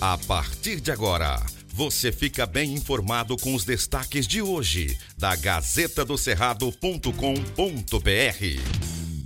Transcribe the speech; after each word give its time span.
A 0.00 0.16
partir 0.16 0.80
de 0.80 0.92
agora, 0.92 1.44
você 1.74 2.12
fica 2.12 2.46
bem 2.46 2.72
informado 2.72 3.36
com 3.36 3.52
os 3.52 3.64
destaques 3.64 4.28
de 4.28 4.40
hoje 4.40 4.96
da 5.16 5.34
Gazeta 5.34 6.04
do 6.04 6.16
Cerrado.com.br. 6.16 8.77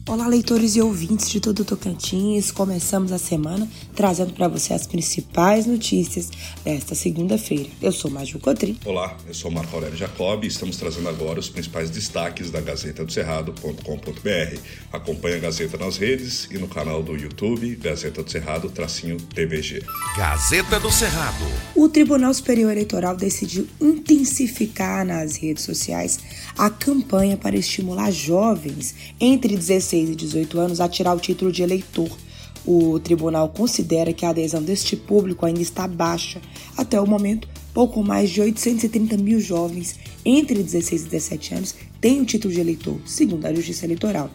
Olá, 0.09 0.27
leitores 0.27 0.75
e 0.75 0.83
ouvintes 0.83 1.31
de 1.31 1.39
todo 1.39 1.65
Tocantins. 1.65 2.51
Começamos 2.51 3.13
a 3.13 3.19
semana 3.19 3.69
trazendo 3.95 4.33
para 4.33 4.49
você 4.49 4.75
as 4.75 4.85
principais 4.85 5.65
notícias 5.65 6.29
desta 6.65 6.97
segunda-feira. 6.97 7.69
Eu 7.81 7.93
sou 7.93 8.11
Maju 8.11 8.41
Cotrim. 8.41 8.77
Olá, 8.85 9.17
eu 9.29 9.33
sou 9.33 9.49
Marco 9.49 9.77
Aurélio 9.77 9.97
Jacob 9.97 10.43
e 10.43 10.49
estamos 10.49 10.77
trazendo 10.77 11.09
agora 11.09 11.39
os 11.39 11.49
principais 11.49 11.89
destaques 11.89 12.51
da 12.51 12.61
Gazeta 12.61 13.05
do 13.05 13.13
Cerrado.com.br. 13.13 14.59
Acompanhe 14.93 15.37
a 15.37 15.39
Gazeta 15.39 15.79
nas 15.79 15.97
redes 15.97 16.49
e 16.51 16.59
no 16.59 16.67
canal 16.67 17.01
do 17.01 17.17
YouTube 17.17 17.77
Gazeta 17.77 18.25
do 18.25 18.31
Cerrado 18.31 18.69
tracinho 18.71 19.17
TVG. 19.17 19.85
Gazeta 20.17 20.81
do 20.81 20.91
Cerrado. 20.91 21.45
O 21.77 21.89
Tribunal 21.89 22.35
Superior 22.35 22.73
Eleitoral 22.73 23.17
decidiu 23.17 23.69
intensificar 23.81 25.07
nas 25.07 25.37
redes 25.37 25.63
sociais 25.63 26.19
a 26.59 26.69
campanha 26.69 27.37
para 27.37 27.57
estimular 27.57 28.11
jovens 28.11 28.95
entre 29.21 29.57
16 29.57 29.92
16 29.93 30.11
e 30.11 30.17
18 30.17 30.59
anos 30.59 30.81
a 30.81 30.89
tirar 30.89 31.15
o 31.15 31.21
título 31.21 31.53
de 31.53 31.63
eleitor. 31.63 32.11
O 32.65 32.99
tribunal 32.99 33.49
considera 33.49 34.13
que 34.13 34.25
a 34.25 34.31
adesão 34.31 34.63
deste 34.63 34.97
público 34.97 35.45
ainda 35.45 35.61
está 35.61 35.87
baixa. 35.87 36.41
Até 36.77 37.01
o 37.01 37.07
momento, 37.07 37.49
pouco 37.75 38.03
mais 38.03 38.31
de 38.31 38.41
830 38.41 39.17
mil 39.19 39.41
jovens 39.41 39.99
entre 40.25 40.63
16 40.63 41.03
e 41.03 41.05
17 41.05 41.55
anos 41.55 41.75
têm 42.01 42.21
o 42.21 42.25
título 42.25 42.55
de 42.55 42.61
eleitor, 42.61 42.99
segundo 43.05 43.45
a 43.47 43.55
Justiça 43.55 43.85
Eleitoral. 43.85 44.31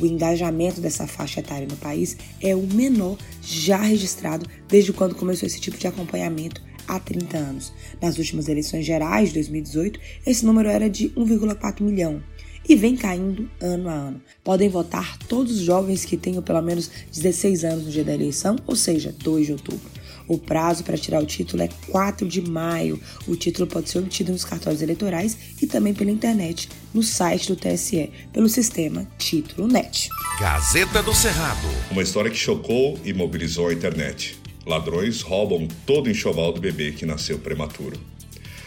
O 0.00 0.06
engajamento 0.06 0.80
dessa 0.80 1.06
faixa 1.06 1.40
etária 1.40 1.68
no 1.68 1.76
país 1.76 2.16
é 2.42 2.54
o 2.54 2.66
menor 2.66 3.16
já 3.42 3.78
registrado 3.78 4.46
desde 4.68 4.92
quando 4.92 5.14
começou 5.14 5.46
esse 5.46 5.60
tipo 5.60 5.78
de 5.78 5.86
acompanhamento 5.86 6.62
há 6.88 6.98
30 6.98 7.36
anos. 7.36 7.72
Nas 8.00 8.18
últimas 8.18 8.48
eleições 8.48 8.84
gerais 8.84 9.28
de 9.28 9.34
2018, 9.34 10.00
esse 10.26 10.44
número 10.44 10.68
era 10.68 10.88
de 10.88 11.10
1,4 11.10 11.82
milhão 11.82 12.22
e 12.68 12.74
vem 12.74 12.96
caindo 12.96 13.48
ano 13.60 13.88
a 13.88 13.92
ano. 13.92 14.20
Podem 14.42 14.68
votar 14.68 15.18
todos 15.28 15.52
os 15.52 15.60
jovens 15.60 16.04
que 16.04 16.16
tenham 16.16 16.42
pelo 16.42 16.62
menos 16.62 16.90
16 17.12 17.64
anos 17.64 17.84
no 17.84 17.90
dia 17.90 18.04
da 18.04 18.14
eleição, 18.14 18.56
ou 18.66 18.76
seja, 18.76 19.14
2 19.22 19.46
de 19.46 19.52
outubro. 19.52 19.96
O 20.28 20.38
prazo 20.38 20.82
para 20.82 20.98
tirar 20.98 21.22
o 21.22 21.26
título 21.26 21.62
é 21.62 21.68
4 21.88 22.26
de 22.26 22.40
maio. 22.42 23.00
O 23.28 23.36
título 23.36 23.66
pode 23.66 23.88
ser 23.88 23.98
obtido 23.98 24.32
nos 24.32 24.44
cartórios 24.44 24.82
eleitorais 24.82 25.36
e 25.62 25.66
também 25.66 25.94
pela 25.94 26.10
internet, 26.10 26.68
no 26.92 27.02
site 27.02 27.46
do 27.48 27.56
TSE, 27.56 28.10
pelo 28.32 28.48
sistema 28.48 29.06
Título 29.16 29.68
Net. 29.68 30.08
Gazeta 30.40 31.02
do 31.02 31.14
Cerrado. 31.14 31.68
Uma 31.90 32.02
história 32.02 32.30
que 32.30 32.36
chocou 32.36 32.98
e 33.04 33.12
mobilizou 33.12 33.68
a 33.68 33.72
internet. 33.72 34.36
Ladrões 34.66 35.20
roubam 35.20 35.68
todo 35.86 36.08
o 36.08 36.10
enxoval 36.10 36.52
do 36.52 36.60
bebê 36.60 36.90
que 36.90 37.06
nasceu 37.06 37.38
prematuro. 37.38 38.00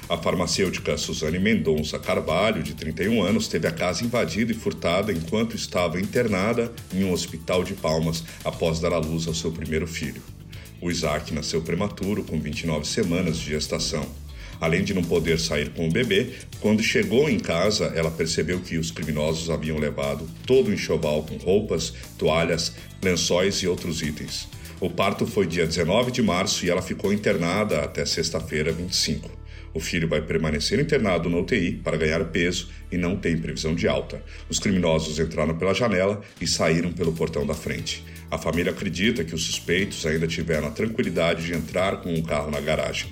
A 0.09 0.17
farmacêutica 0.17 0.97
Suzane 0.97 1.37
Mendonça 1.37 1.99
Carvalho, 1.99 2.63
de 2.63 2.73
31 2.73 3.21
anos, 3.21 3.47
teve 3.47 3.67
a 3.67 3.71
casa 3.71 4.03
invadida 4.03 4.51
e 4.51 4.55
furtada 4.55 5.13
enquanto 5.13 5.55
estava 5.55 6.01
internada 6.01 6.73
em 6.91 7.03
um 7.03 7.13
hospital 7.13 7.63
de 7.63 7.75
Palmas 7.75 8.23
após 8.43 8.79
dar 8.79 8.91
à 8.91 8.97
luz 8.97 9.27
ao 9.27 9.35
seu 9.35 9.51
primeiro 9.51 9.85
filho. 9.85 10.19
O 10.81 10.89
Isaac 10.89 11.31
nasceu 11.31 11.61
prematuro, 11.61 12.23
com 12.23 12.39
29 12.39 12.87
semanas 12.87 13.37
de 13.37 13.51
gestação. 13.51 14.03
Além 14.59 14.83
de 14.83 14.95
não 14.95 15.03
poder 15.03 15.39
sair 15.39 15.69
com 15.69 15.87
o 15.87 15.91
bebê, 15.91 16.33
quando 16.59 16.81
chegou 16.81 17.29
em 17.29 17.39
casa, 17.39 17.93
ela 17.95 18.09
percebeu 18.09 18.59
que 18.61 18.79
os 18.79 18.89
criminosos 18.89 19.51
haviam 19.51 19.77
levado 19.77 20.27
todo 20.43 20.69
o 20.69 20.73
enxoval 20.73 21.21
com 21.21 21.37
roupas, 21.37 21.93
toalhas, 22.17 22.73
lençóis 22.99 23.57
e 23.57 23.67
outros 23.67 24.01
itens. 24.01 24.47
O 24.81 24.89
parto 24.89 25.27
foi 25.27 25.45
dia 25.45 25.67
19 25.67 26.09
de 26.09 26.23
março 26.23 26.65
e 26.65 26.69
ela 26.71 26.81
ficou 26.81 27.13
internada 27.13 27.81
até 27.81 28.03
sexta-feira, 28.05 28.71
25. 28.71 29.38
O 29.73 29.79
filho 29.79 30.07
vai 30.07 30.21
permanecer 30.21 30.79
internado 30.79 31.29
no 31.29 31.41
UTI 31.41 31.73
para 31.83 31.97
ganhar 31.97 32.23
peso 32.25 32.69
e 32.91 32.97
não 32.97 33.15
tem 33.15 33.37
previsão 33.37 33.75
de 33.75 33.87
alta. 33.87 34.23
Os 34.49 34.59
criminosos 34.59 35.19
entraram 35.19 35.57
pela 35.57 35.73
janela 35.73 36.21
e 36.41 36.47
saíram 36.47 36.91
pelo 36.91 37.13
portão 37.13 37.45
da 37.45 37.53
frente. 37.53 38.03
A 38.31 38.37
família 38.37 38.71
acredita 38.71 39.23
que 39.23 39.35
os 39.35 39.43
suspeitos 39.43 40.05
ainda 40.05 40.27
tiveram 40.27 40.67
a 40.67 40.71
tranquilidade 40.71 41.45
de 41.45 41.53
entrar 41.53 41.97
com 41.97 42.13
um 42.13 42.21
carro 42.21 42.49
na 42.49 42.59
garagem. 42.59 43.11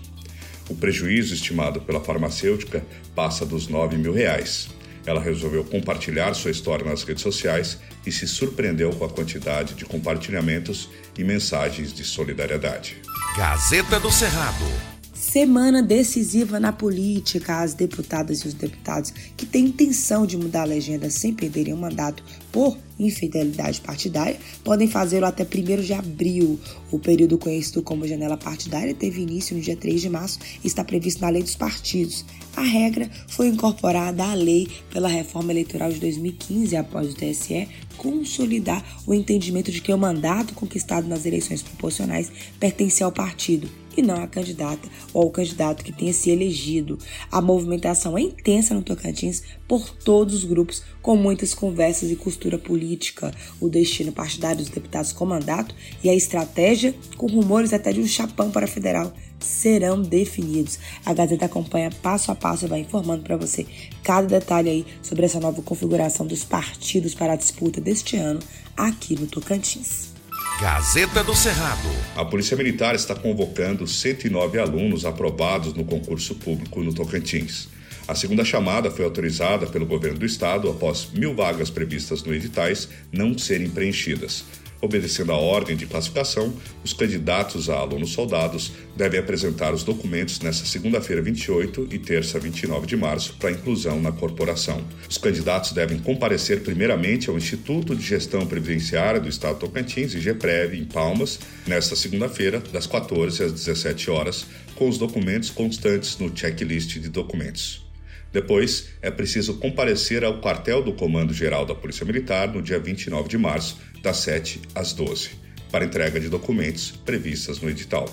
O 0.69 0.75
prejuízo 0.75 1.33
estimado 1.33 1.81
pela 1.81 2.03
farmacêutica 2.03 2.83
passa 3.15 3.45
dos 3.45 3.67
9 3.67 3.97
mil 3.97 4.13
reais. 4.13 4.69
Ela 5.05 5.21
resolveu 5.21 5.63
compartilhar 5.63 6.33
sua 6.33 6.51
história 6.51 6.85
nas 6.85 7.03
redes 7.03 7.23
sociais 7.23 7.79
e 8.05 8.11
se 8.11 8.27
surpreendeu 8.27 8.89
com 8.91 9.05
a 9.05 9.09
quantidade 9.09 9.73
de 9.75 9.85
compartilhamentos 9.85 10.89
e 11.17 11.23
mensagens 11.23 11.93
de 11.93 12.03
solidariedade. 12.03 12.97
Gazeta 13.37 13.99
do 13.99 14.11
Cerrado 14.11 14.96
semana 15.27 15.83
decisiva 15.83 16.57
na 16.57 16.71
política. 16.71 17.57
As 17.57 17.73
deputadas 17.73 18.39
e 18.39 18.47
os 18.47 18.53
deputados 18.53 19.11
que 19.35 19.45
têm 19.45 19.65
intenção 19.65 20.25
de 20.25 20.38
mudar 20.38 20.61
a 20.61 20.65
legenda 20.65 21.09
sem 21.09 21.33
perderem 21.33 21.73
o 21.73 21.77
mandato 21.77 22.23
por 22.51 22.77
infidelidade 22.97 23.81
partidária 23.81 24.39
podem 24.63 24.88
fazê-lo 24.88 25.25
até 25.25 25.43
1 25.43 25.81
de 25.81 25.93
abril. 25.93 26.57
O 26.91 26.97
período 26.97 27.38
conhecido 27.38 27.83
como 27.83 28.07
janela 28.07 28.38
partidária 28.38 28.93
teve 28.93 29.21
início 29.21 29.55
no 29.55 29.61
dia 29.61 29.75
3 29.75 29.99
de 29.99 30.09
março 30.09 30.39
e 30.63 30.67
está 30.67 30.83
previsto 30.83 31.21
na 31.21 31.29
lei 31.29 31.44
dos 31.44 31.55
partidos. 31.55 32.23
A 32.55 32.61
regra 32.61 33.09
foi 33.27 33.47
incorporada 33.47 34.23
à 34.23 34.33
lei 34.33 34.67
pela 34.91 35.09
reforma 35.09 35.51
eleitoral 35.51 35.91
de 35.91 35.99
2015 35.99 36.75
após 36.77 37.11
o 37.11 37.15
TSE 37.15 37.67
consolidar 37.97 38.83
o 39.05 39.13
entendimento 39.13 39.71
de 39.71 39.81
que 39.81 39.94
o 39.94 39.97
mandato 39.97 40.53
conquistado 40.53 41.07
nas 41.07 41.25
eleições 41.25 41.61
proporcionais 41.61 42.31
pertence 42.59 43.03
ao 43.03 43.11
partido 43.11 43.69
e 43.97 44.01
não 44.01 44.21
a 44.21 44.27
candidata 44.27 44.87
ou 45.11 45.23
ao 45.23 45.31
candidato 45.31 45.83
que 45.83 45.91
tenha 45.91 46.13
se 46.13 46.29
elegido. 46.29 46.99
A 47.31 47.41
movimentação 47.41 48.17
é 48.17 48.21
intensa 48.21 48.75
no 48.75 48.83
Tocantins 48.83 49.41
por 49.67 49.89
todos 49.89 50.35
os 50.35 50.43
grupos, 50.45 50.83
com 51.01 51.15
muitas 51.15 51.53
conversas 51.53 52.11
e 52.11 52.15
costura 52.15 52.57
política, 52.57 53.33
o 53.59 53.67
destino 53.67 54.11
partidário 54.11 54.57
dos 54.57 54.69
deputados 54.69 55.11
com 55.11 55.25
mandato 55.25 55.75
e 56.03 56.09
a 56.09 56.15
estratégia, 56.15 56.93
com 57.17 57.27
rumores 57.27 57.73
até 57.73 57.91
de 57.91 57.99
um 57.99 58.07
chapão 58.07 58.51
para 58.51 58.67
federal, 58.67 59.11
serão 59.39 60.01
definidos. 60.01 60.79
A 61.05 61.13
Gazeta 61.13 61.45
acompanha 61.45 61.91
passo 62.01 62.31
a 62.31 62.35
passo 62.35 62.65
e 62.65 62.67
vai 62.67 62.79
informando 62.79 63.23
para 63.23 63.37
você 63.37 63.65
cada 64.03 64.27
detalhe 64.27 64.69
aí 64.69 64.85
sobre 65.01 65.25
essa 65.25 65.39
nova 65.39 65.61
configuração 65.61 66.25
dos 66.25 66.43
partidos 66.43 67.13
para 67.13 67.33
a 67.33 67.37
disputa 67.37 67.81
deste 67.81 68.15
ano 68.15 68.39
aqui 68.75 69.15
no 69.19 69.27
Tocantins. 69.27 70.16
Gazeta 70.59 71.23
do 71.23 71.35
Cerrado. 71.35 71.88
A 72.16 72.25
Polícia 72.25 72.57
Militar 72.57 72.95
está 72.95 73.13
convocando 73.13 73.85
109 73.85 74.57
alunos 74.57 75.06
aprovados 75.06 75.75
no 75.75 75.85
concurso 75.85 76.34
público 76.34 76.81
no 76.81 76.91
Tocantins. 76.91 77.69
A 78.07 78.16
segunda 78.16 78.44
chamada 78.44 78.90
foi 78.90 79.06
autorizada 79.06 79.68
pelo 79.68 79.85
governo 79.85 80.18
do 80.18 80.25
estado 80.25 80.68
após 80.68 81.09
mil 81.13 81.35
vagas 81.35 81.69
previstas 81.69 82.23
no 82.23 82.34
editais 82.34 82.90
não 83.12 83.38
serem 83.38 83.69
preenchidas. 83.69 84.45
Obedecendo 84.79 85.31
à 85.31 85.35
ordem 85.35 85.75
de 85.75 85.88
classificação, 85.88 86.53
os 86.83 86.93
candidatos 86.93 87.69
a 87.69 87.75
alunos 87.77 88.11
soldados 88.11 88.71
devem 88.95 89.19
apresentar 89.19 89.73
os 89.73 89.83
documentos 89.83 90.39
nesta 90.39 90.65
segunda-feira 90.65 91.21
28 91.21 91.88
e 91.91 91.97
terça 91.97 92.39
29 92.39 92.85
de 92.85 92.95
março 92.95 93.35
para 93.39 93.51
inclusão 93.51 93.99
na 93.99 94.11
corporação. 94.11 94.83
Os 95.09 95.17
candidatos 95.17 95.71
devem 95.71 95.99
comparecer 95.99 96.61
primeiramente 96.61 97.29
ao 97.29 97.38
Instituto 97.38 97.95
de 97.95 98.03
Gestão 98.03 98.45
Previdenciária 98.45 99.19
do 99.19 99.29
Estado 99.29 99.57
Tocantins, 99.57 100.13
IGPREV, 100.13 100.77
em 100.77 100.85
Palmas, 100.85 101.39
nesta 101.65 101.95
segunda-feira, 101.95 102.61
das 102.71 102.85
14 102.85 103.44
às 103.44 103.51
17 103.51 104.11
horas, 104.11 104.45
com 104.75 104.88
os 104.88 104.97
documentos 104.97 105.49
constantes 105.49 106.17
no 106.19 106.35
checklist 106.35 106.99
de 106.99 107.09
documentos. 107.09 107.86
Depois, 108.31 108.89
é 109.01 109.09
preciso 109.09 109.55
comparecer 109.55 110.23
ao 110.23 110.39
quartel 110.39 110.83
do 110.83 110.93
Comando 110.93 111.33
Geral 111.33 111.65
da 111.65 111.73
Polícia 111.73 112.05
Militar 112.05 112.53
no 112.53 112.61
dia 112.61 112.79
29 112.79 113.29
de 113.29 113.38
março, 113.38 113.77
das 114.01 114.17
7 114.17 114.61
às 114.75 114.93
12, 114.93 115.31
para 115.71 115.85
entrega 115.85 116.19
de 116.19 116.29
documentos 116.29 116.91
previstas 116.91 117.59
no 117.59 117.69
edital. 117.69 118.07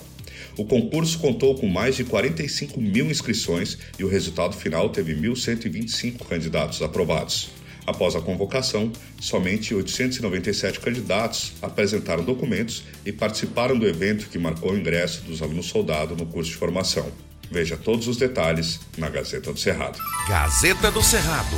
O 0.56 0.64
concurso 0.64 1.18
contou 1.18 1.56
com 1.56 1.66
mais 1.66 1.96
de 1.96 2.04
45 2.04 2.80
mil 2.80 3.10
inscrições 3.10 3.76
e 3.98 4.04
o 4.04 4.08
resultado 4.08 4.56
final 4.56 4.88
teve 4.88 5.14
1.125 5.14 6.24
candidatos 6.26 6.80
aprovados. 6.80 7.50
Após 7.86 8.16
a 8.16 8.20
convocação, 8.20 8.90
somente 9.20 9.74
897 9.74 10.80
candidatos 10.80 11.52
apresentaram 11.60 12.24
documentos 12.24 12.84
e 13.04 13.12
participaram 13.12 13.78
do 13.78 13.86
evento 13.86 14.28
que 14.30 14.38
marcou 14.38 14.72
o 14.72 14.78
ingresso 14.78 15.22
dos 15.24 15.42
alunos 15.42 15.66
soldado 15.66 16.16
no 16.16 16.24
curso 16.24 16.52
de 16.52 16.56
formação. 16.56 17.12
Veja 17.50 17.76
todos 17.76 18.08
os 18.08 18.16
detalhes 18.16 18.80
na 18.96 19.08
Gazeta 19.08 19.52
do 19.52 19.58
Cerrado. 19.58 19.98
Gazeta 20.28 20.90
do 20.90 21.02
Cerrado. 21.02 21.56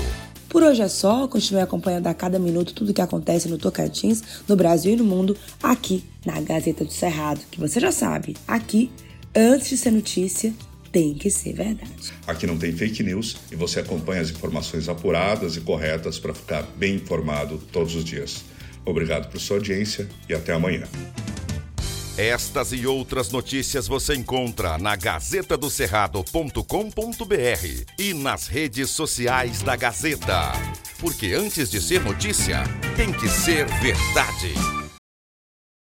Por 0.49 0.63
hoje 0.63 0.83
é 0.83 0.89
só, 0.89 1.27
continue 1.29 1.61
acompanhando 1.61 2.07
a 2.07 2.15
cada 2.15 2.39
minuto 2.39 2.73
tudo 2.73 2.91
o 2.91 2.95
que 2.95 3.01
acontece 3.01 3.49
no 3.49 3.59
Tocantins, 3.59 4.23
no 4.49 4.57
Brasil 4.57 4.93
e 4.93 4.97
no 4.97 5.05
mundo, 5.05 5.37
aqui 5.63 6.05
na 6.25 6.41
Gazeta 6.41 6.85
do 6.85 6.93
Cerrado, 6.93 7.41
que 7.51 7.61
você 7.61 7.81
já 7.81 7.93
sabe, 7.93 8.37
aqui, 8.47 8.91
antes 9.35 9.69
de 9.69 9.77
ser 9.77 9.91
notícia, 9.91 10.55
tem 10.91 11.13
que 11.15 11.29
ser 11.31 11.53
verdade. 11.53 12.13
Aqui 12.27 12.47
não 12.47 12.57
tem 12.57 12.73
fake 12.73 13.03
news 13.03 13.37
e 13.53 13.57
você 13.57 13.81
acompanha 13.81 14.23
as 14.23 14.31
informações 14.31 14.89
apuradas 14.89 15.57
e 15.57 15.61
corretas 15.61 16.19
para 16.19 16.33
ficar 16.33 16.63
bem 16.77 16.95
informado 16.95 17.59
todos 17.71 17.95
os 17.95 18.05
dias. 18.05 18.43
Obrigado 18.85 19.31
por 19.31 19.39
sua 19.39 19.57
audiência 19.57 20.09
e 20.29 20.33
até 20.33 20.55
amanhã. 20.55 20.85
Estas 22.19 22.73
e 22.73 22.87
outras 22.87 23.31
notícias 23.31 23.87
você 23.87 24.15
encontra 24.15 24.79
na 24.79 24.97
gazetadocerrado.com.br 24.97 27.85
e 27.99 28.15
nas 28.15 28.47
redes 28.47 28.89
sociais 28.89 29.61
da 29.61 29.77
Gazeta. 29.77 30.53
Porque 30.99 31.35
antes 31.35 31.71
de 31.71 31.79
ser 31.79 32.01
notícia, 32.01 32.65
tem 32.97 33.13
que 33.13 33.29
ser 33.29 33.67
verdade. 33.67 34.86